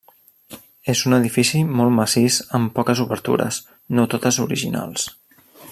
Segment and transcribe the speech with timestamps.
[0.93, 3.61] És un edifici molt massís amb poques obertures,
[3.99, 5.07] no totes originals.